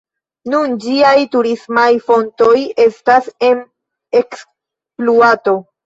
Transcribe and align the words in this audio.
Nun 0.53 0.71
ĝiaj 0.85 1.13
turismaj 1.35 1.85
fontoj 2.09 2.57
estas 2.89 3.31
en 3.53 3.65
ekspluato. 4.25 5.61